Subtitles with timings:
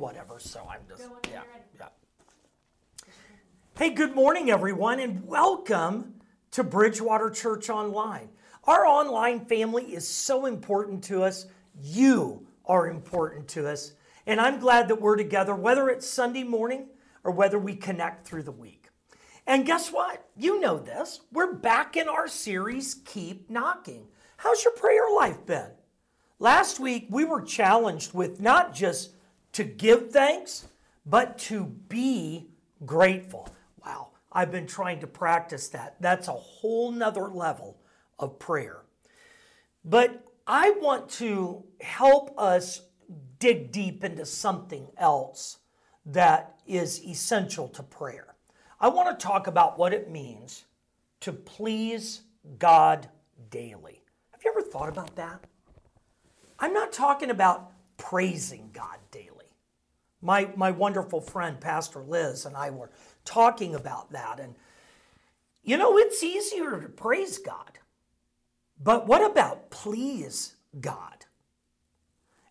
[0.00, 0.38] whatever.
[0.38, 1.42] So I'm just yeah
[1.78, 1.88] yeah.
[3.76, 6.14] Hey, good morning, everyone, and welcome
[6.52, 8.30] to Bridgewater Church Online.
[8.64, 11.46] Our online family is so important to us.
[11.82, 13.92] You are important to us.
[14.26, 16.86] And I'm glad that we're together, whether it's Sunday morning
[17.22, 18.88] or whether we connect through the week.
[19.46, 20.26] And guess what?
[20.34, 21.20] You know this.
[21.30, 24.06] We're back in our series, Keep Knocking.
[24.38, 25.72] How's your prayer life been?
[26.38, 29.10] Last week, we were challenged with not just
[29.52, 30.68] to give thanks,
[31.06, 32.48] but to be
[32.86, 33.48] grateful.
[33.84, 35.96] Wow, I've been trying to practice that.
[36.00, 37.78] That's a whole nother level
[38.18, 38.82] of prayer.
[39.84, 42.82] But I want to help us
[43.38, 45.58] dig deep into something else
[46.06, 48.34] that is essential to prayer.
[48.80, 50.64] I want to talk about what it means
[51.20, 52.22] to please
[52.58, 53.08] God
[53.50, 54.02] daily.
[54.32, 55.44] Have you ever thought about that?
[56.58, 59.39] I'm not talking about praising God daily.
[60.22, 62.90] My, my wonderful friend, Pastor Liz, and I were
[63.24, 64.38] talking about that.
[64.38, 64.54] And,
[65.62, 67.78] you know, it's easier to praise God.
[68.82, 71.26] But what about please God?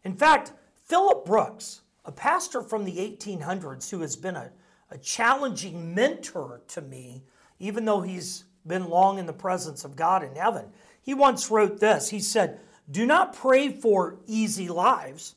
[0.04, 0.54] In fact,
[0.86, 4.52] Philip Brooks, a pastor from the 1800s who has been a,
[4.90, 7.24] a challenging mentor to me,
[7.60, 10.66] even though he's been long in the presence of God in heaven,
[11.02, 12.10] he once wrote this.
[12.10, 15.36] He said, Do not pray for easy lives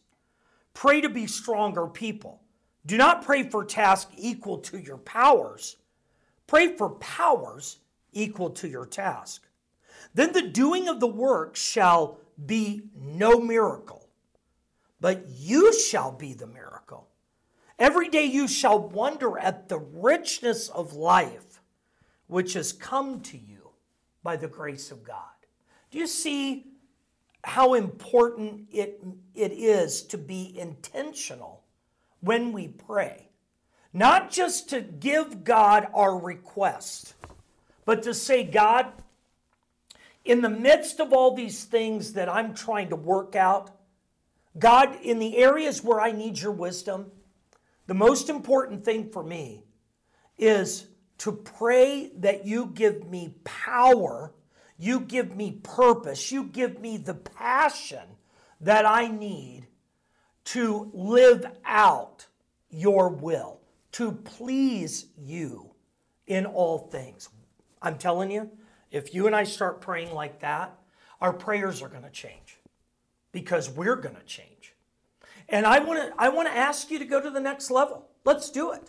[0.74, 2.40] Pray to be stronger people.
[2.84, 5.76] Do not pray for tasks equal to your powers.
[6.46, 7.78] Pray for powers
[8.12, 9.46] equal to your task.
[10.14, 14.08] Then the doing of the work shall be no miracle,
[15.00, 17.08] but you shall be the miracle.
[17.78, 21.60] Every day you shall wonder at the richness of life
[22.26, 23.70] which has come to you
[24.22, 25.16] by the grace of God.
[25.90, 26.66] Do you see
[27.44, 29.02] how important it,
[29.34, 31.62] it is to be intentional
[32.20, 33.28] when we pray.
[33.92, 37.14] Not just to give God our request,
[37.84, 38.86] but to say, God,
[40.24, 43.70] in the midst of all these things that I'm trying to work out,
[44.58, 47.10] God, in the areas where I need your wisdom,
[47.86, 49.64] the most important thing for me
[50.38, 50.86] is
[51.18, 54.32] to pray that you give me power
[54.82, 56.32] you give me purpose.
[56.32, 58.02] You give me the passion
[58.60, 59.68] that I need
[60.46, 62.26] to live out
[62.68, 63.60] your will,
[63.92, 65.70] to please you
[66.26, 67.28] in all things.
[67.80, 68.50] I'm telling you,
[68.90, 70.76] if you and I start praying like that,
[71.20, 72.58] our prayers are going to change
[73.30, 74.74] because we're going to change.
[75.48, 78.08] And I want to I want to ask you to go to the next level.
[78.24, 78.82] Let's do it.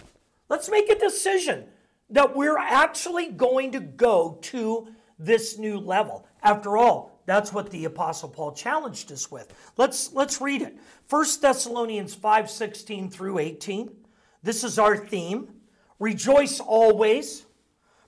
[0.49, 1.65] Let's make a decision
[2.09, 4.87] that we're actually going to go to
[5.19, 6.25] this new level.
[6.41, 9.53] After all, that's what the apostle Paul challenged us with.
[9.77, 10.77] Let's let's read it.
[11.09, 13.95] 1 Thessalonians 5:16 through 18.
[14.41, 15.61] This is our theme.
[15.99, 17.45] Rejoice always,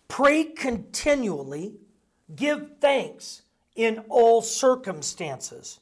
[0.07, 1.77] pray continually,
[2.35, 3.43] give thanks
[3.75, 5.79] in all circumstances.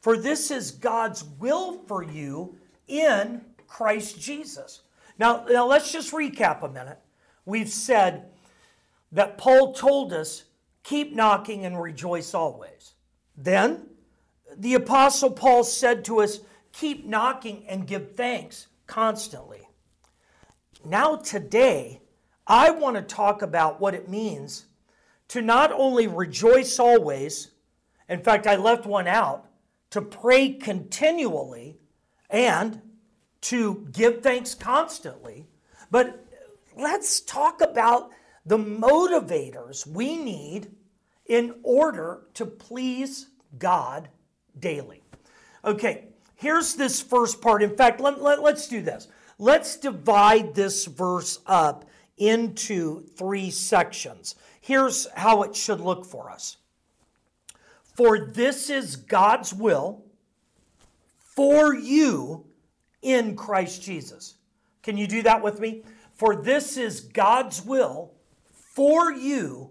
[0.00, 2.56] For this is God's will for you
[2.88, 4.82] in Christ Jesus.
[5.18, 6.98] Now, now let's just recap a minute.
[7.44, 8.30] We've said
[9.12, 10.44] that Paul told us
[10.82, 12.94] keep knocking and rejoice always.
[13.36, 13.86] Then
[14.56, 16.40] the Apostle Paul said to us,
[16.72, 19.68] keep knocking and give thanks constantly.
[20.84, 22.02] Now, today,
[22.46, 24.66] I want to talk about what it means
[25.28, 27.52] to not only rejoice always,
[28.08, 29.46] in fact, I left one out,
[29.90, 31.78] to pray continually
[32.28, 32.80] and
[33.42, 35.46] to give thanks constantly.
[35.90, 36.24] But
[36.76, 38.10] let's talk about
[38.44, 40.70] the motivators we need
[41.26, 44.08] in order to please God
[44.58, 45.02] daily.
[45.64, 47.62] Okay, here's this first part.
[47.62, 49.08] In fact, let, let, let's do this.
[49.38, 51.84] Let's divide this verse up
[52.18, 54.34] into three sections.
[54.60, 56.58] Here's how it should look for us.
[57.94, 60.04] For this is God's will
[61.18, 62.46] for you
[63.02, 64.36] in Christ Jesus.
[64.82, 65.82] Can you do that with me?
[66.12, 68.12] For this is God's will
[68.74, 69.70] for you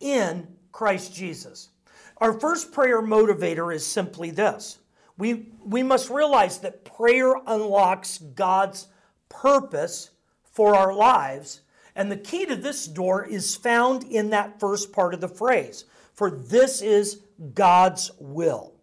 [0.00, 1.70] in Christ Jesus.
[2.18, 4.78] Our first prayer motivator is simply this
[5.16, 8.88] we, we must realize that prayer unlocks God's
[9.28, 10.10] purpose
[10.44, 11.60] for our lives.
[11.94, 15.84] And the key to this door is found in that first part of the phrase
[16.14, 17.22] for this is
[17.54, 18.74] God's will.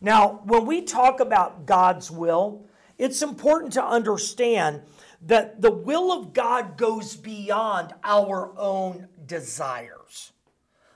[0.00, 2.66] Now, when we talk about God's will,
[2.96, 4.80] it's important to understand
[5.22, 10.32] that the will of God goes beyond our own desires.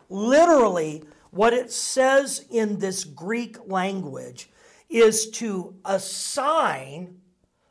[0.08, 4.50] Literally, what it says in this Greek language
[4.88, 7.16] is to assign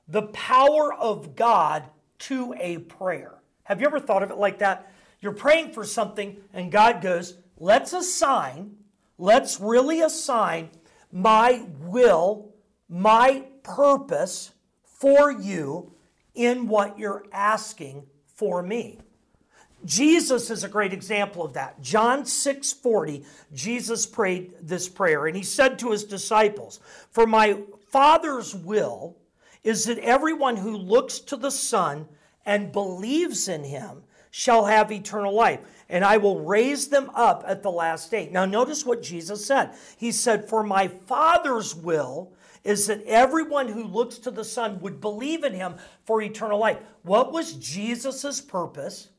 [0.07, 1.83] the power of God
[2.19, 3.36] to a prayer.
[3.63, 4.92] Have you ever thought of it like that?
[5.21, 8.75] You're praying for something, and God goes, Let's assign,
[9.19, 10.71] let's really assign
[11.12, 12.56] my will,
[12.89, 14.51] my purpose
[14.83, 15.94] for you
[16.45, 18.99] in what you're asking for me.
[19.83, 21.81] Jesus is a great example of that.
[21.81, 26.79] John 6:40, Jesus prayed this prayer and he said to his disciples,
[27.09, 29.17] "For my Father's will
[29.63, 32.07] is that everyone who looks to the Son
[32.45, 37.62] and believes in him shall have eternal life, and I will raise them up at
[37.62, 38.30] the last day.
[38.31, 39.72] Now, notice what Jesus said.
[39.98, 42.31] He said, For my Father's will
[42.63, 45.75] is that everyone who looks to the Son would believe in him
[46.06, 46.78] for eternal life.
[47.04, 49.10] What was Jesus' purpose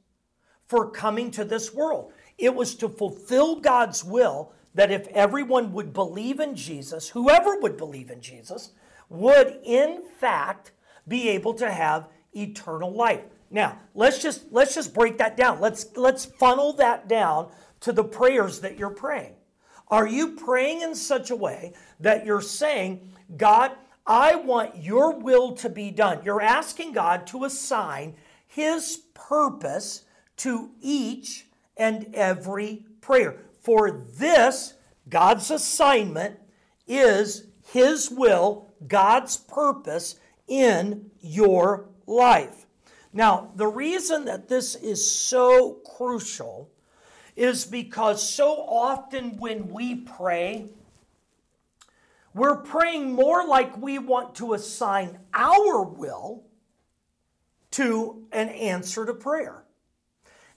[0.66, 2.12] for coming to this world?
[2.38, 7.76] It was to fulfill God's will that if everyone would believe in Jesus, whoever would
[7.76, 8.70] believe in Jesus,
[9.10, 10.72] would in fact
[11.06, 13.24] be able to have eternal life.
[13.52, 15.60] Now, let's just let's just break that down.
[15.60, 17.50] Let's let's funnel that down
[17.80, 19.34] to the prayers that you're praying.
[19.88, 23.72] Are you praying in such a way that you're saying, God,
[24.06, 26.20] I want your will to be done?
[26.24, 28.14] You're asking God to assign
[28.46, 30.04] his purpose
[30.38, 31.46] to each
[31.76, 33.36] and every prayer.
[33.60, 34.74] For this,
[35.10, 36.38] God's assignment
[36.86, 40.16] is his will, God's purpose
[40.48, 42.61] in your life.
[43.12, 46.70] Now, the reason that this is so crucial
[47.36, 50.68] is because so often when we pray,
[52.34, 56.44] we're praying more like we want to assign our will
[57.72, 59.64] to an answer to prayer.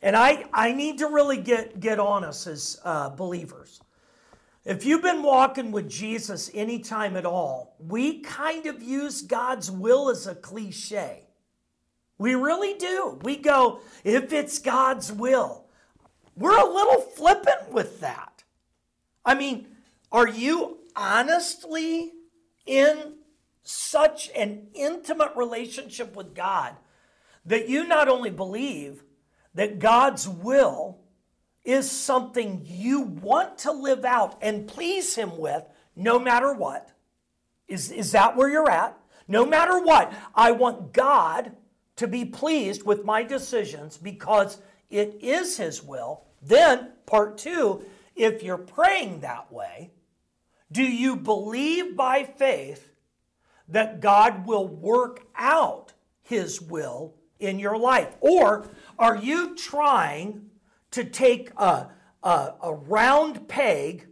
[0.02, 3.82] And I, I need to really get, get on us as uh, believers.
[4.64, 9.70] If you've been walking with Jesus any time at all, we kind of use God's
[9.70, 11.25] will as a cliche.
[12.18, 13.20] We really do.
[13.24, 15.66] We go, if it's God's will.
[16.36, 18.44] We're a little flippant with that.
[19.26, 19.68] I mean,
[20.12, 22.14] are you honestly
[22.66, 23.16] in
[23.64, 26.76] such an intimate relationship with God
[27.46, 29.04] that you not only believe
[29.54, 31.00] that God's will
[31.64, 35.64] is something you want to live out and please Him with
[35.96, 36.92] no matter what?
[37.68, 38.98] Is, is that where you're at?
[39.28, 41.56] No matter what, I want God
[41.96, 44.60] to be pleased with my decisions because
[44.90, 46.24] it is His will.
[46.42, 47.84] Then, part two,
[48.16, 49.92] if you're praying that way,
[50.72, 52.92] do you believe by faith
[53.68, 58.16] that God will work out His will in your life?
[58.20, 58.68] Or
[59.00, 60.50] are you trying
[60.92, 61.90] to take a,
[62.24, 64.08] a, a round peg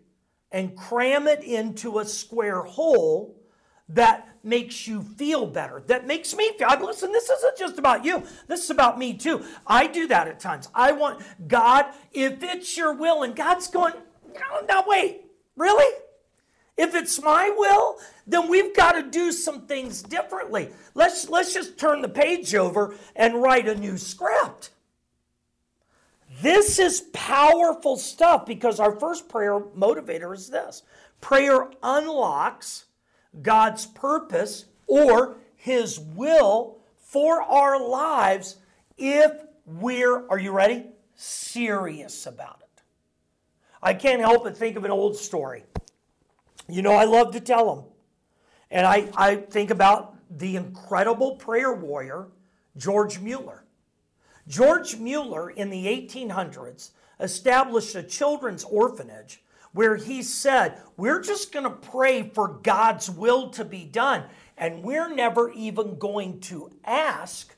[0.52, 3.42] and cram it into a square hole
[3.90, 6.68] that makes you feel better, that makes me feel.
[6.82, 8.24] Listen, this isn't just about you.
[8.48, 9.44] This is about me too.
[9.66, 10.70] I do that at times.
[10.76, 13.94] I want God, if it's your will, and God's going,
[14.34, 15.22] no, no, wait,
[15.56, 16.00] really?
[16.76, 20.70] If it's my will, then we've got to do some things differently.
[20.96, 24.72] Let's let's just turn the page over and write a new script.
[26.42, 30.82] This is powerful stuff because our first prayer motivator is this.
[31.22, 32.86] Prayer unlocks
[33.42, 38.58] God's purpose or His will for our lives
[38.98, 39.32] if
[39.66, 40.86] we're, are you ready?
[41.16, 42.82] Serious about it.
[43.82, 45.64] I can't help but think of an old story.
[46.68, 47.86] You know, I love to tell them.
[48.72, 52.28] And I, I think about the incredible prayer warrior,
[52.78, 53.64] George Mueller.
[54.48, 59.42] George Mueller in the 1800s established a children's orphanage
[59.74, 64.24] where he said, We're just going to pray for God's will to be done.
[64.58, 67.56] And we're never even going to ask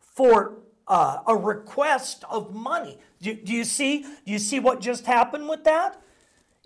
[0.00, 0.58] for
[0.88, 2.98] uh, a request of money.
[3.20, 4.02] Do, do you see?
[4.02, 6.00] Do you see what just happened with that?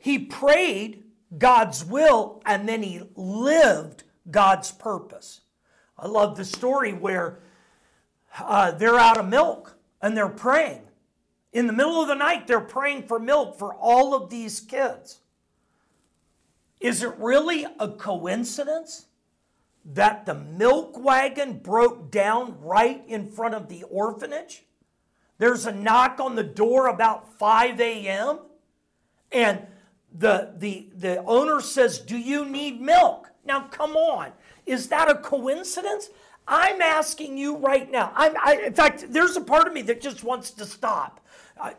[0.01, 1.05] He prayed
[1.37, 5.41] God's will and then he lived God's purpose.
[5.99, 7.41] I love the story where
[8.39, 10.83] uh, they're out of milk and they're praying.
[11.59, 15.19] In the middle of the night, they're praying for milk for all of these kids.
[16.79, 19.07] Is it really a coincidence
[19.85, 24.67] that the milk wagon broke down right in front of the orphanage?
[25.39, 28.39] There's a knock on the door about 5 a.m.
[29.33, 29.67] and
[30.17, 33.33] the, the, the owner says, Do you need milk?
[33.45, 34.31] Now, come on.
[34.65, 36.09] Is that a coincidence?
[36.47, 38.13] I'm asking you right now.
[38.15, 41.21] I'm, I, in fact, there's a part of me that just wants to stop.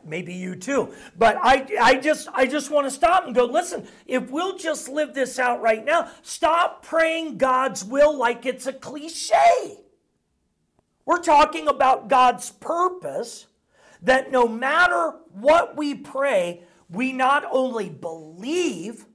[0.05, 0.93] Maybe you too.
[1.17, 3.45] But I, I just, I just want to stop and go.
[3.45, 8.67] Listen, if we'll just live this out right now, stop praying God's will like it's
[8.67, 9.77] a cliche.
[11.05, 13.47] We're talking about God's purpose.
[14.01, 19.05] That no matter what we pray, we not only believe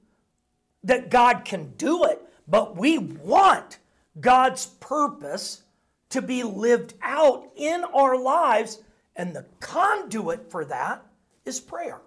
[0.83, 3.79] that God can do it, but we want
[4.19, 5.63] God's purpose
[6.09, 8.79] to be lived out in our lives,
[9.15, 11.05] and the conduit for that
[11.45, 12.01] is prayer.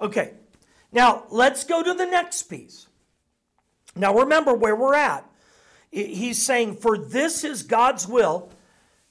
[0.00, 0.32] Okay,
[0.92, 2.86] now let's go to the next piece.
[3.94, 5.28] Now remember where we're at.
[5.90, 8.50] He's saying, For this is God's will.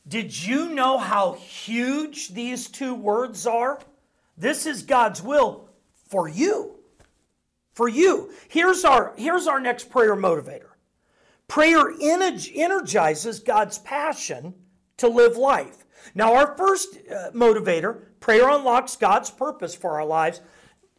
[0.08, 3.80] Did you know how huge these two words are?
[4.38, 5.70] This is God's will
[6.08, 6.76] for you.
[7.74, 8.32] For you.
[8.48, 10.70] Here's our, here's our next prayer motivator
[11.48, 14.54] Prayer energizes God's passion
[14.98, 15.86] to live life.
[16.14, 20.42] Now, our first uh, motivator, prayer unlocks God's purpose for our lives.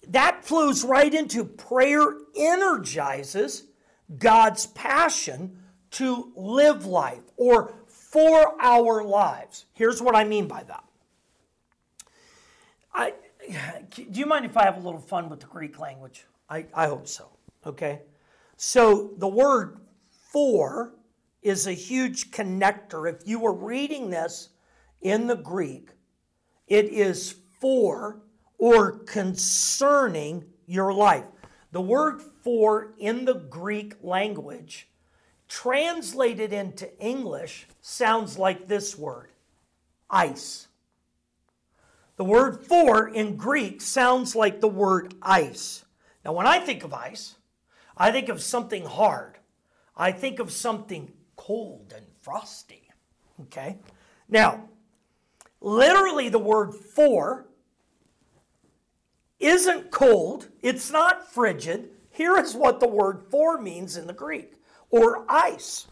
[0.08, 3.64] That flows right into prayer energizes
[4.18, 5.58] God's passion
[5.92, 9.66] to live life or for our lives.
[9.72, 10.84] Here's what I mean by that.
[12.94, 13.14] I,
[13.90, 16.24] do you mind if I have a little fun with the Greek language?
[16.48, 17.28] I, I hope so.
[17.64, 18.02] Okay.
[18.56, 19.78] So the word
[20.32, 20.94] for
[21.46, 23.08] is a huge connector.
[23.08, 24.48] If you were reading this
[25.00, 25.90] in the Greek,
[26.66, 28.20] it is for
[28.58, 31.26] or concerning your life.
[31.70, 34.88] The word for in the Greek language,
[35.46, 39.30] translated into English, sounds like this word
[40.10, 40.66] ice.
[42.16, 45.84] The word for in Greek sounds like the word ice.
[46.24, 47.36] Now, when I think of ice,
[47.96, 49.38] I think of something hard,
[49.96, 51.12] I think of something
[51.46, 52.88] cold and frosty.
[53.42, 53.78] Okay?
[54.28, 54.68] Now,
[55.60, 57.46] literally, the word for
[59.38, 61.90] isn't cold, it's not frigid.
[62.10, 64.54] Here is what the word for means in the Greek
[64.90, 65.86] or ice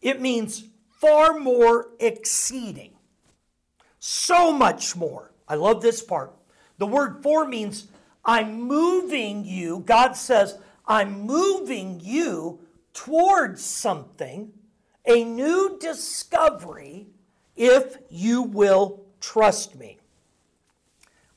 [0.00, 2.92] it means far more exceeding,
[3.98, 5.32] so much more.
[5.46, 6.32] I love this part.
[6.78, 7.88] The word for means
[8.24, 9.82] I'm moving you.
[9.84, 12.60] God says, I'm moving you
[12.98, 14.52] towards something,
[15.06, 17.06] a new discovery,
[17.54, 19.98] if you will trust me.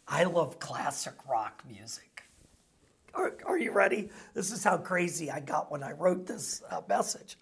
[0.07, 2.23] I love classic rock music.
[3.13, 4.09] Are, are you ready?
[4.33, 7.37] This is how crazy I got when I wrote this uh, message.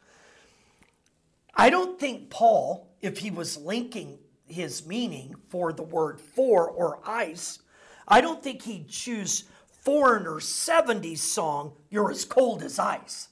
[1.56, 7.00] I don't think Paul, if he was linking his meaning for the word for or
[7.06, 7.60] ice,
[8.06, 9.46] I don't think he'd choose
[9.86, 13.30] Foreigner's 70s song, You're as Cold as Ice.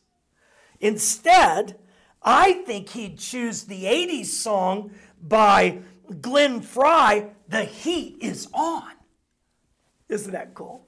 [0.80, 1.80] Instead,
[2.22, 4.92] I think he'd choose the 80s song
[5.22, 5.80] by
[6.22, 8.92] Glenn Frey, The Heat is On.
[10.10, 10.88] Isn't that cool?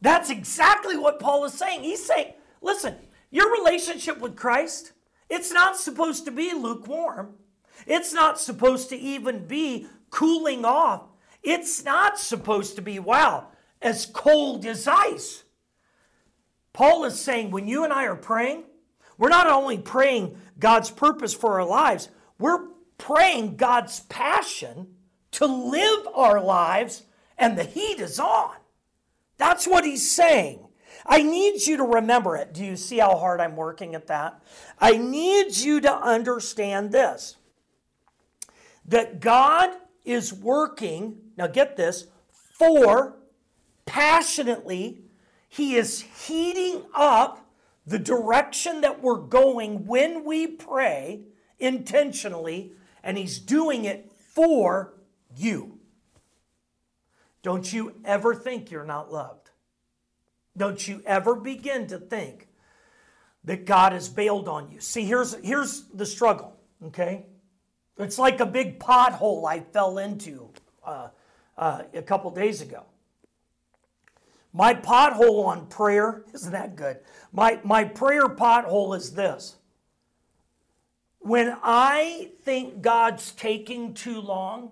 [0.00, 1.82] That's exactly what Paul is saying.
[1.82, 2.94] He's saying, listen,
[3.30, 4.92] your relationship with Christ,
[5.28, 7.34] it's not supposed to be lukewarm.
[7.86, 11.02] It's not supposed to even be cooling off.
[11.42, 13.48] It's not supposed to be, wow,
[13.82, 15.44] as cold as ice.
[16.72, 18.64] Paul is saying when you and I are praying,
[19.18, 22.08] we're not only praying God's purpose for our lives,
[22.38, 22.68] we're
[22.98, 24.88] praying God's passion
[25.32, 27.02] to live our lives,
[27.36, 28.56] and the heat is on.
[29.38, 30.66] That's what he's saying.
[31.04, 32.52] I need you to remember it.
[32.52, 34.42] Do you see how hard I'm working at that?
[34.78, 37.36] I need you to understand this
[38.88, 39.70] that God
[40.04, 43.16] is working, now get this, for
[43.84, 45.00] passionately,
[45.48, 47.45] He is heating up
[47.86, 51.22] the direction that we're going when we pray
[51.58, 54.94] intentionally, and He's doing it for
[55.34, 55.78] you.
[57.42, 59.50] Don't you ever think you're not loved.
[60.56, 62.48] Don't you ever begin to think
[63.44, 64.80] that God has bailed on you.
[64.80, 67.26] See, here's, here's the struggle, okay?
[67.98, 70.50] It's like a big pothole I fell into
[70.84, 71.08] uh,
[71.56, 72.84] uh, a couple days ago.
[74.56, 77.00] My pothole on prayer, isn't that good?
[77.30, 79.56] My, my prayer pothole is this.
[81.18, 84.70] When I think God's taking too long,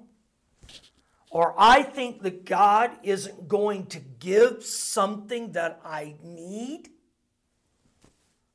[1.29, 6.89] or I think that God isn't going to give something that I need,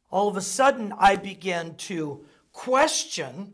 [0.10, 3.54] all of a sudden I begin to question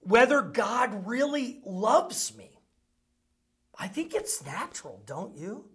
[0.00, 2.58] whether God really loves me.
[3.78, 5.66] I think it's natural, don't you?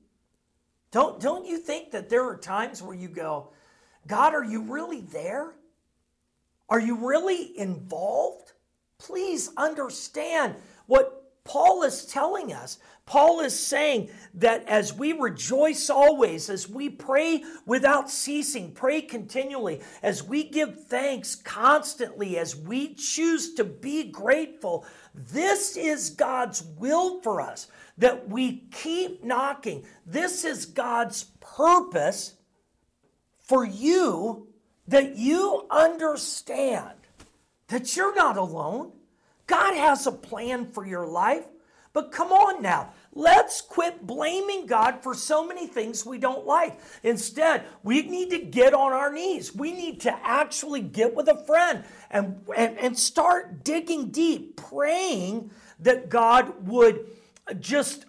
[0.92, 3.50] Don't, don't you think that there are times where you go,
[4.08, 5.54] God, are you really there?
[6.70, 8.52] Are you really involved?
[8.98, 10.56] Please understand
[10.88, 12.80] what Paul is telling us.
[13.12, 19.82] Paul is saying that as we rejoice always, as we pray without ceasing, pray continually,
[20.02, 27.20] as we give thanks constantly, as we choose to be grateful, this is God's will
[27.20, 29.84] for us that we keep knocking.
[30.06, 32.36] This is God's purpose
[33.40, 34.48] for you
[34.88, 36.96] that you understand
[37.68, 38.94] that you're not alone
[39.52, 41.44] God has a plan for your life.
[41.94, 46.80] But come on now, let's quit blaming God for so many things we don't like.
[47.04, 49.54] Instead, we need to get on our knees.
[49.54, 55.52] We need to actually get with a friend and, and, and start digging deep, praying
[55.80, 57.08] that God would
[57.60, 58.06] just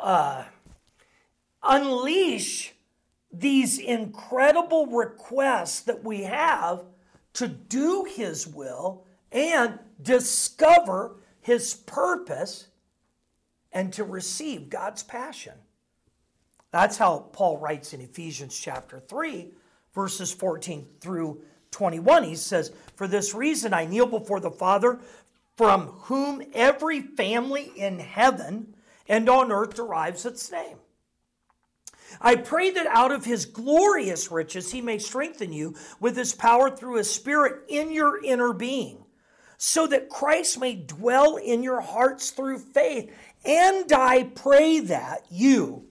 [0.00, 0.44] uh,
[1.62, 2.74] unleash
[3.32, 6.84] these incredible requests that we have
[7.34, 12.68] to do His will and discover his purpose
[13.74, 15.54] and to receive God's passion.
[16.70, 19.48] That's how Paul writes in Ephesians chapter 3,
[19.94, 22.24] verses 14 through 21.
[22.24, 25.00] He says, For this reason I kneel before the Father,
[25.56, 28.74] from whom every family in heaven
[29.08, 30.78] and on earth derives its name.
[32.20, 36.70] I pray that out of his glorious riches he may strengthen you with his power
[36.70, 39.03] through his Spirit in your inner being
[39.56, 43.12] so that Christ may dwell in your hearts through faith.
[43.44, 45.86] And I pray that you,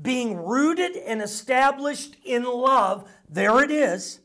[0.00, 4.20] being rooted and established in love, there it is,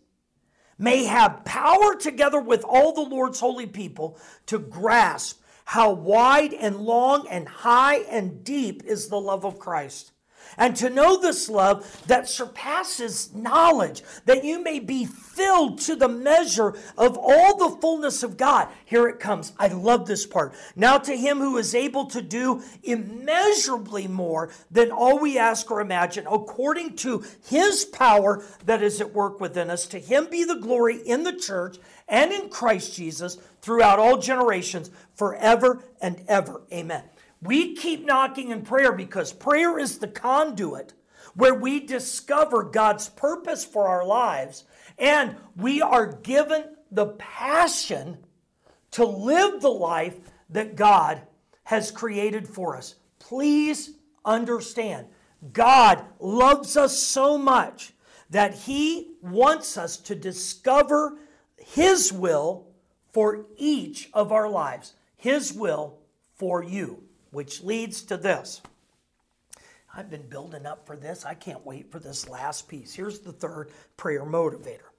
[0.77, 6.77] may have power together with all the Lord's holy people to grasp how wide and
[6.77, 10.13] long and high and deep is the love of Christ
[10.57, 16.07] and to know this love that surpasses knowledge, that you may be filled to the
[16.07, 18.67] measure of all the fullness of God.
[18.85, 19.53] Here it comes.
[19.59, 20.53] I love this part.
[20.75, 25.79] Now to him who is able to do immeasurably more than all we ask or
[25.79, 30.55] imagine, according to his power that is at work within us, to him be the
[30.55, 31.77] glory in the church
[32.07, 36.61] and in Christ Jesus throughout all generations, forever and ever.
[36.71, 37.03] Amen.
[37.41, 40.93] We keep knocking in prayer because prayer is the conduit
[41.35, 44.63] where we discover God's purpose for our lives
[44.97, 48.17] and we are given the passion
[48.91, 50.17] to live the life
[50.49, 51.21] that God
[51.65, 52.95] has created for us.
[53.19, 53.91] Please
[54.25, 55.07] understand,
[55.53, 57.93] God loves us so much
[58.31, 61.19] that He wants us to discover
[61.57, 62.65] His will
[63.13, 65.99] for each of our lives, His will
[66.35, 68.61] for you which leads to this.
[69.95, 71.25] I've been building up for this.
[71.25, 72.93] I can't wait for this last piece.
[72.93, 74.89] Here's the third prayer motivator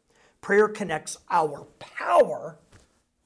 [0.41, 2.59] prayer connects our power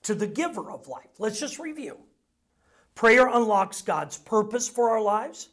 [0.02, 1.10] to the giver of life.
[1.18, 1.98] Let's just review.
[2.94, 5.48] Prayer unlocks God's purpose for our lives.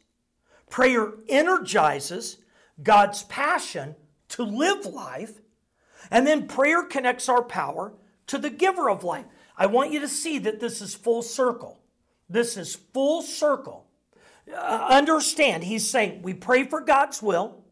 [0.68, 2.38] Prayer energizes
[2.82, 3.94] God's passion
[4.30, 5.40] to live life.
[6.10, 7.92] And then prayer connects our power
[8.26, 9.26] to the giver of life.
[9.56, 11.79] I want you to see that this is full circle.
[12.30, 13.88] This is full circle.
[14.50, 17.64] Uh, understand, he's saying we pray for God's will.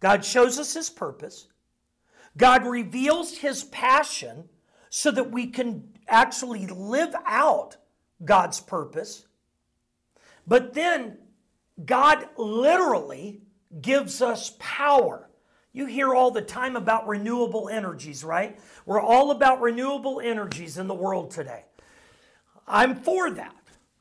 [0.00, 1.46] God shows us his purpose.
[2.36, 4.48] God reveals his passion
[4.88, 7.76] so that we can actually live out
[8.24, 9.26] God's purpose.
[10.46, 11.18] But then
[11.84, 13.42] God literally
[13.80, 15.28] gives us power.
[15.72, 18.58] You hear all the time about renewable energies, right?
[18.86, 21.64] We're all about renewable energies in the world today.
[22.66, 23.54] I'm for that.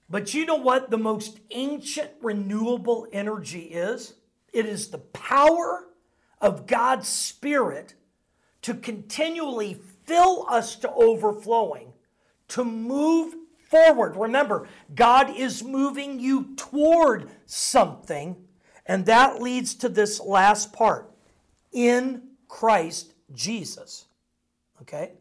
[0.09, 4.13] But you know what the most ancient renewable energy is?
[4.51, 5.85] It is the power
[6.41, 7.93] of God's Spirit
[8.63, 11.93] to continually fill us to overflowing,
[12.49, 13.35] to move
[13.69, 14.17] forward.
[14.17, 18.35] Remember, God is moving you toward something,
[18.85, 21.09] and that leads to this last part
[21.71, 24.05] in Christ Jesus.
[24.81, 25.13] Okay?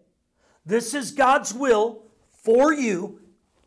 [0.67, 3.20] This is God's will for you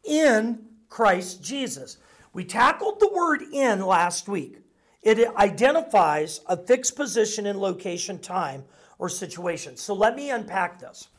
[0.03, 1.97] in Christ Jesus.
[2.33, 4.59] We tackled the word in last week.
[5.01, 8.63] It identifies a fixed position in location, time,
[8.97, 9.75] or situation.
[9.75, 11.09] So let me unpack this.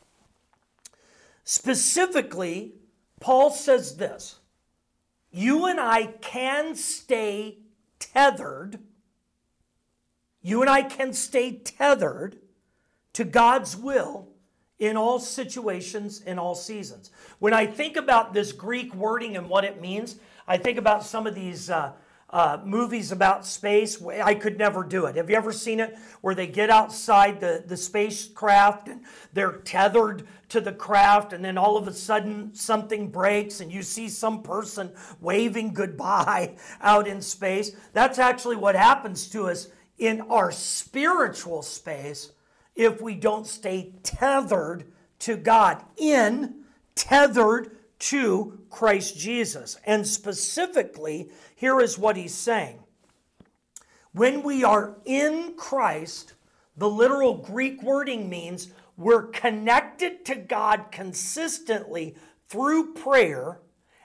[1.43, 2.73] Specifically,
[3.19, 4.39] Paul says this
[5.31, 7.59] You and I can stay
[7.99, 8.79] tethered.
[10.41, 12.37] You and I can stay tethered
[13.13, 14.27] to God's will
[14.79, 17.11] in all situations, in all seasons.
[17.39, 21.25] When I think about this Greek wording and what it means, I think about some
[21.25, 21.93] of these uh,
[22.29, 24.01] uh, movies about space.
[24.03, 25.15] I could never do it.
[25.15, 30.27] Have you ever seen it where they get outside the, the spacecraft and they're tethered
[30.49, 34.43] to the craft, and then all of a sudden something breaks and you see some
[34.43, 37.71] person waving goodbye out in space?
[37.93, 42.31] That's actually what happens to us in our spiritual space
[42.75, 44.85] if we don't stay tethered
[45.19, 46.55] to God, in
[46.95, 49.77] tethered to Christ Jesus.
[49.85, 52.79] And specifically, here is what he's saying.
[54.11, 56.33] When we are in Christ,
[56.77, 62.15] the literal Greek wording means we're connected to God consistently
[62.47, 63.59] through prayer,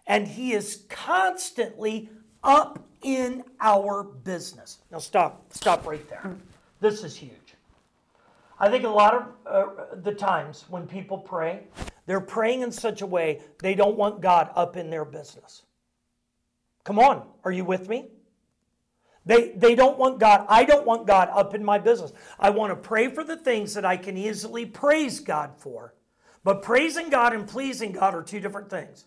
[0.06, 2.10] and He is constantly
[2.42, 4.78] up in our business.
[4.90, 6.36] Now, stop, stop right there.
[6.80, 7.49] This is huge.
[8.60, 11.64] I think a lot of uh, the times when people pray,
[12.04, 15.62] they're praying in such a way they don't want God up in their business.
[16.84, 18.08] Come on, are you with me?
[19.24, 22.12] They, they don't want God, I don't want God up in my business.
[22.38, 25.94] I want to pray for the things that I can easily praise God for.
[26.42, 29.04] But praising God and pleasing God are two different things.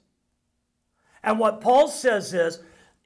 [1.24, 2.60] And what Paul says is,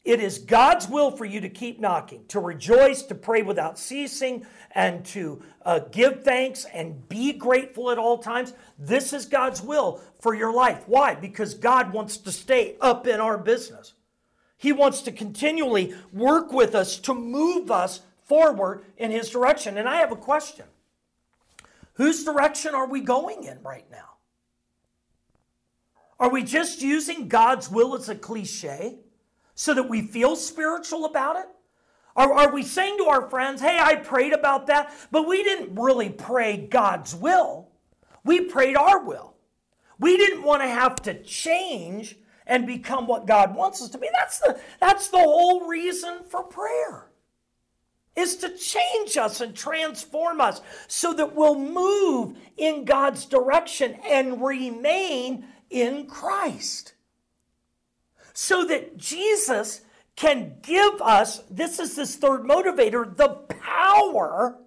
[0.08, 4.46] it is God's will for you to keep knocking, to rejoice, to pray without ceasing,
[4.74, 8.54] and to uh, give thanks and be grateful at all times.
[8.80, 10.88] This is God's will for your life.
[10.88, 11.13] Why?
[11.13, 13.96] Because God wants to stay up in our business.
[14.58, 19.78] He wants to continually work with us to move us forward in His direction.
[19.78, 20.67] And I have a question
[21.96, 24.13] Whose direction are we going in right now?
[26.17, 29.00] Are we just using God's will as a cliche?
[29.58, 31.48] So that we feel spiritual about it?
[32.15, 35.76] Are, are we saying to our friends, hey, I prayed about that, but we didn't
[35.76, 37.67] really pray God's will?
[38.24, 39.34] We prayed our will.
[40.00, 44.08] We didn't want to have to change and become what God wants us to be.
[44.13, 47.08] That's the, that's the whole reason for prayer.
[48.15, 54.41] Is to change us and transform us so that we'll move in God's direction and
[54.41, 56.93] remain in Christ
[58.39, 59.82] so that Jesus
[60.15, 64.60] can give us, this is this third motivator, the power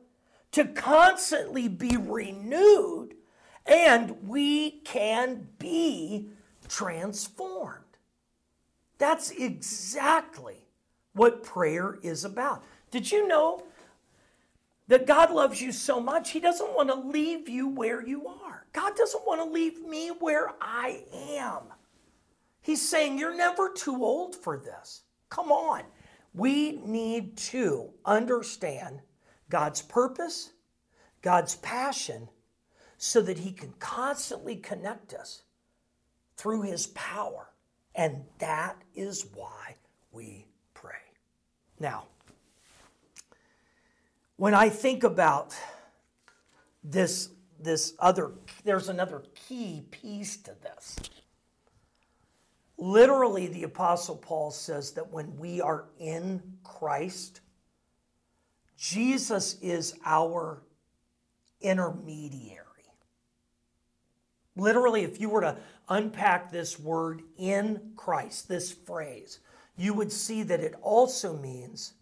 [0.51, 3.15] to constantly be renewed
[3.67, 6.31] and we can be
[6.67, 7.85] transformed.
[8.99, 10.67] That's exactly
[11.13, 12.65] what prayer is about.
[12.91, 13.63] Did you know
[14.89, 18.67] that God loves you so much, He doesn't want to leave you where you are?
[18.73, 21.05] God doesn't want to leave me where I
[21.39, 21.63] am.
[22.63, 25.03] He's saying, You're never too old for this.
[25.29, 25.83] Come on.
[26.35, 29.01] We need to understand
[29.49, 30.53] God's purpose,
[31.23, 32.29] God's passion,
[32.99, 35.43] so that He can constantly connect us
[36.37, 37.49] through His power.
[37.95, 39.77] And that is why
[40.13, 40.93] we pray.
[41.79, 42.07] Now,
[44.37, 45.55] when I think about
[46.85, 48.33] this, this other,
[48.65, 50.97] there's another key piece to this.
[52.81, 57.43] Literally, the Apostle Paul says that when we are in Christ,
[58.79, 60.63] Jesus is our
[61.61, 62.65] intermediary.
[64.57, 65.59] Literally, if you were to
[65.91, 69.41] unpack this word in Christ, this phrase,
[69.77, 71.93] you would see that it also means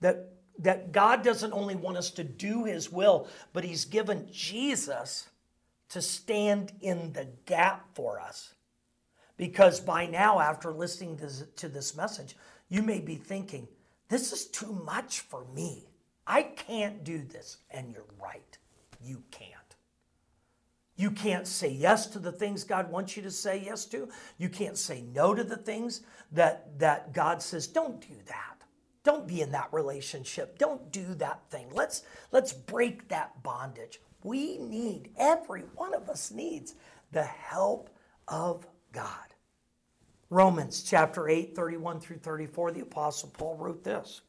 [0.00, 5.28] that, that God doesn't only want us to do His will, but He's given Jesus
[5.90, 8.55] to stand in the gap for us
[9.36, 11.20] because by now, after listening
[11.56, 12.36] to this message,
[12.68, 13.68] you may be thinking,
[14.08, 15.88] this is too much for me.
[16.26, 17.58] I can't do this.
[17.70, 18.58] And you're right.
[19.02, 19.52] You can't.
[20.96, 24.08] You can't say yes to the things God wants you to say yes to.
[24.38, 26.00] You can't say no to the things
[26.32, 28.62] that, that God says, don't do that.
[29.04, 30.58] Don't be in that relationship.
[30.58, 31.68] Don't do that thing.
[31.72, 34.00] Let's, let's break that bondage.
[34.24, 36.74] We need, every one of us needs
[37.12, 37.90] the help
[38.26, 39.34] of God.
[40.30, 44.22] Romans chapter 8, 31 through 34, the Apostle Paul wrote this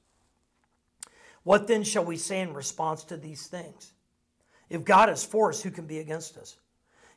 [1.43, 3.93] What then shall we say in response to these things?
[4.69, 6.57] If God is for us, who can be against us?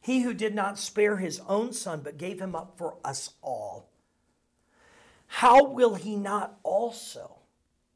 [0.00, 3.90] He who did not spare his own son, but gave him up for us all,
[5.26, 7.38] how will he not also,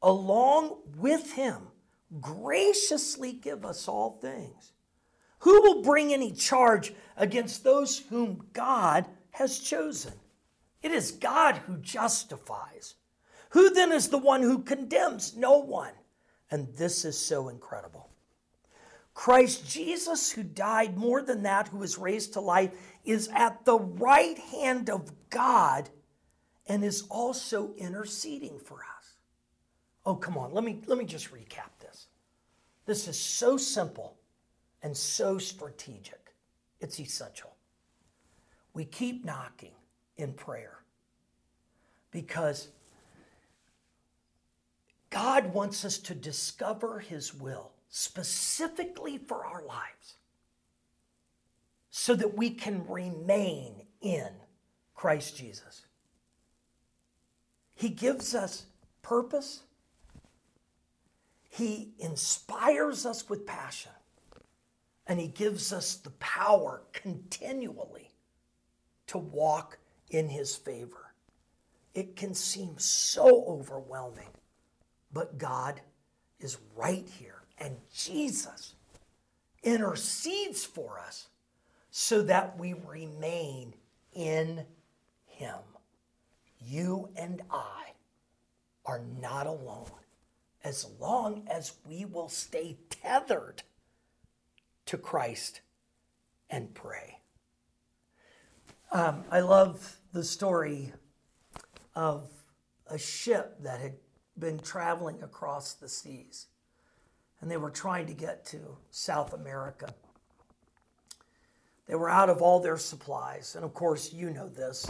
[0.02, 1.68] along with him,
[2.20, 4.72] graciously give us all things?
[5.40, 10.12] Who will bring any charge against those whom God has chosen?
[10.80, 12.94] It is God who justifies.
[13.50, 15.36] Who then is the one who condemns?
[15.36, 15.92] No one.
[16.50, 18.10] And this is so incredible.
[19.12, 22.70] Christ Jesus, who died more than that, who was raised to life,
[23.04, 25.90] is at the right hand of God
[26.66, 29.14] and is also interceding for us.
[30.06, 30.52] Oh, come on.
[30.52, 32.06] Let me, let me just recap this.
[32.86, 34.16] This is so simple
[34.82, 36.34] and so strategic.
[36.80, 37.53] It's essential.
[38.74, 39.72] We keep knocking
[40.16, 40.78] in prayer
[42.10, 42.68] because
[45.10, 50.16] God wants us to discover His will specifically for our lives
[51.90, 54.28] so that we can remain in
[54.96, 55.86] Christ Jesus.
[57.76, 58.66] He gives us
[59.02, 59.62] purpose.
[61.48, 63.92] He inspires us with passion.
[65.06, 68.13] And He gives us the power continually
[69.08, 69.78] to walk
[70.10, 71.12] in His favor.
[71.94, 74.30] It can seem so overwhelming,
[75.12, 75.80] but God
[76.40, 77.42] is right here.
[77.58, 78.74] And Jesus
[79.62, 81.28] intercedes for us
[81.90, 83.74] so that we remain
[84.12, 84.64] in
[85.26, 85.58] Him.
[86.58, 87.92] You and I
[88.84, 89.90] are not alone
[90.64, 93.62] as long as we will stay tethered
[94.86, 95.60] to Christ
[96.50, 97.18] and pray.
[98.94, 100.92] Um, I love the story
[101.96, 102.30] of
[102.86, 103.94] a ship that had
[104.38, 106.46] been traveling across the seas
[107.40, 108.60] and they were trying to get to
[108.92, 109.92] South America.
[111.88, 114.88] They were out of all their supplies, and of course, you know this.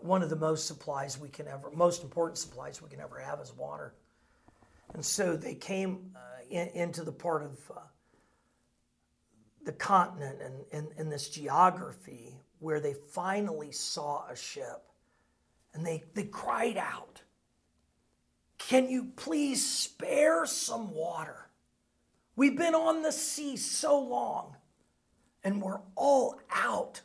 [0.00, 3.40] One of the most supplies we can ever, most important supplies we can ever have
[3.40, 3.94] is water.
[4.92, 6.18] And so they came uh,
[6.50, 7.80] in, into the part of uh,
[9.64, 10.40] the continent
[10.72, 14.82] and in this geography where they finally saw a ship.
[15.74, 17.22] And they, they cried out,
[18.58, 21.48] Can you please spare some water?
[22.36, 24.56] We've been on the sea so long
[25.44, 27.02] and we're all out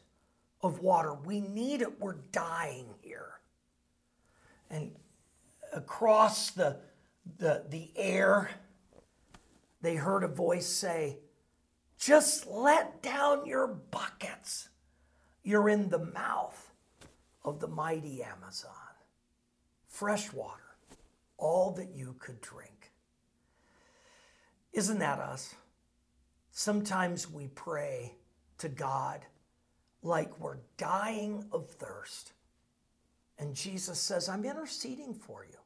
[0.61, 1.13] of water.
[1.13, 1.99] We need it.
[1.99, 3.39] We're dying here.
[4.69, 4.91] And
[5.73, 6.77] across the,
[7.37, 8.49] the, the air,
[9.81, 11.19] they heard a voice say,
[11.99, 14.69] Just let down your buckets.
[15.45, 16.73] You're in the mouth
[17.43, 18.71] of the mighty Amazon.
[19.87, 20.75] Fresh water,
[21.37, 22.91] all that you could drink.
[24.73, 25.53] Isn't that us?
[26.51, 28.15] Sometimes we pray
[28.57, 29.21] to God
[30.01, 32.33] like we're dying of thirst.
[33.37, 35.57] And Jesus says, I'm interceding for you.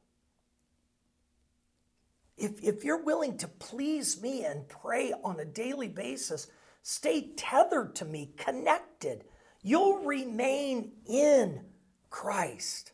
[2.36, 6.48] If, if you're willing to please me and pray on a daily basis,
[6.82, 9.24] stay tethered to me, connected,
[9.62, 11.60] you'll remain in
[12.08, 12.92] Christ.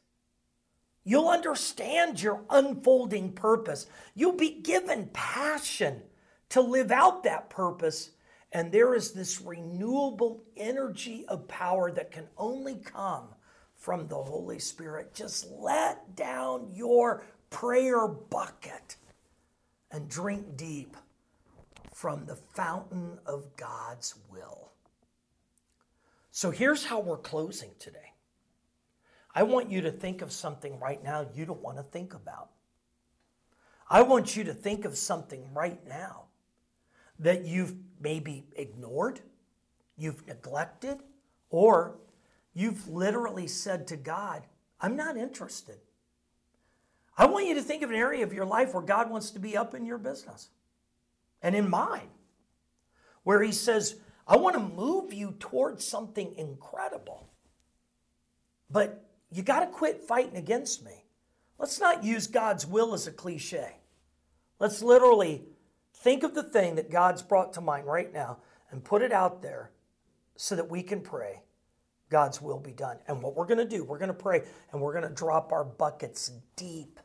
[1.05, 3.87] You'll understand your unfolding purpose.
[4.14, 6.02] You'll be given passion
[6.48, 8.11] to live out that purpose.
[8.52, 13.29] And there is this renewable energy of power that can only come
[13.76, 15.14] from the Holy Spirit.
[15.14, 18.96] Just let down your prayer bucket
[19.90, 20.96] and drink deep
[21.92, 24.72] from the fountain of God's will.
[26.37, 28.12] So here's how we're closing today.
[29.35, 32.51] I want you to think of something right now you don't want to think about.
[33.88, 36.25] I want you to think of something right now
[37.20, 37.72] that you've
[38.03, 39.20] maybe ignored,
[39.96, 40.99] you've neglected,
[41.49, 41.96] or
[42.53, 44.42] you've literally said to God,
[44.79, 45.79] I'm not interested.
[47.16, 49.38] I want you to think of an area of your life where God wants to
[49.38, 50.51] be up in your business
[51.40, 52.11] and in mine,
[53.22, 53.96] where He says,
[54.27, 57.29] I want to move you towards something incredible.
[58.71, 61.05] But you got to quit fighting against me.
[61.59, 63.77] Let's not use God's will as a cliche.
[64.59, 65.45] Let's literally
[65.95, 68.39] think of the thing that God's brought to mind right now
[68.71, 69.71] and put it out there
[70.37, 71.43] so that we can pray
[72.11, 72.99] God's will be done.
[73.09, 75.53] And what we're going to do, we're going to pray and we're going to drop
[75.53, 77.01] our buckets deep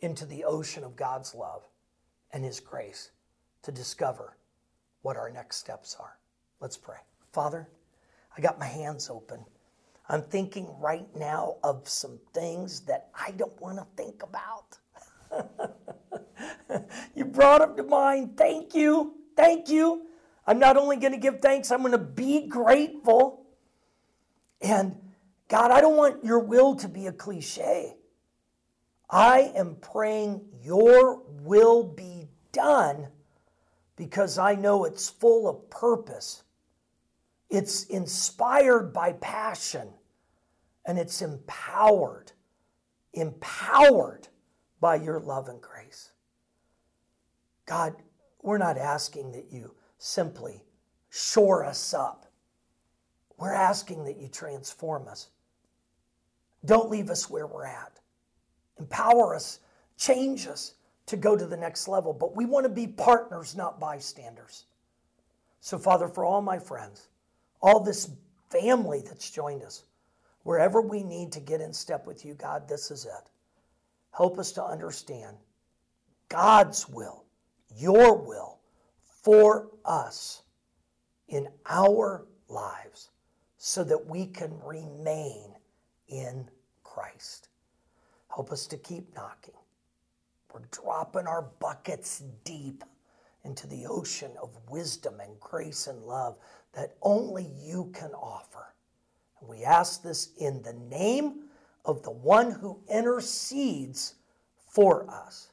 [0.00, 1.62] into the ocean of God's love
[2.32, 3.10] and His grace
[3.62, 4.36] to discover
[5.02, 6.19] what our next steps are.
[6.60, 6.98] Let's pray.
[7.32, 7.68] Father,
[8.36, 9.44] I got my hands open.
[10.08, 14.78] I'm thinking right now of some things that I don't want to think about.
[17.14, 18.36] you brought them to mind.
[18.36, 19.14] Thank you.
[19.36, 20.06] Thank you.
[20.46, 23.46] I'm not only going to give thanks, I'm going to be grateful.
[24.60, 24.96] And
[25.48, 27.96] God, I don't want your will to be a cliche.
[29.08, 33.08] I am praying your will be done
[33.96, 36.42] because I know it's full of purpose.
[37.50, 39.88] It's inspired by passion
[40.86, 42.32] and it's empowered,
[43.12, 44.28] empowered
[44.80, 46.12] by your love and grace.
[47.66, 47.94] God,
[48.42, 50.64] we're not asking that you simply
[51.10, 52.26] shore us up.
[53.36, 55.28] We're asking that you transform us.
[56.64, 58.00] Don't leave us where we're at.
[58.78, 59.60] Empower us,
[59.96, 60.74] change us
[61.06, 64.66] to go to the next level, but we want to be partners, not bystanders.
[65.60, 67.08] So, Father, for all my friends,
[67.62, 68.10] all this
[68.50, 69.84] family that's joined us,
[70.42, 73.30] wherever we need to get in step with you, God, this is it.
[74.12, 75.36] Help us to understand
[76.28, 77.24] God's will,
[77.76, 78.58] your will
[79.22, 80.42] for us
[81.28, 83.10] in our lives
[83.58, 85.54] so that we can remain
[86.08, 86.48] in
[86.82, 87.48] Christ.
[88.34, 89.54] Help us to keep knocking.
[90.52, 92.82] We're dropping our buckets deep
[93.44, 96.36] into the ocean of wisdom and grace and love
[96.72, 98.74] that only you can offer.
[99.40, 101.44] And we ask this in the name
[101.84, 104.14] of the one who intercedes
[104.68, 105.48] for us.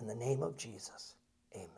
[0.00, 1.14] In the name of Jesus,
[1.54, 1.68] amen.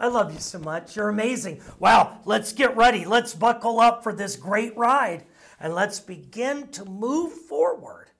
[0.00, 0.96] I love you so much.
[0.96, 1.60] You're amazing.
[1.78, 3.04] Wow, let's get ready.
[3.04, 5.24] Let's buckle up for this great ride
[5.60, 8.10] and let's begin to move forward.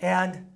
[0.00, 0.46] And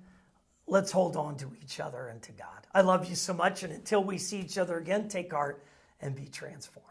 [0.67, 2.67] let's hold on to each other and to God.
[2.73, 3.63] I love you so much.
[3.63, 5.63] And until we see each other again, take heart
[5.99, 6.90] and be transformed.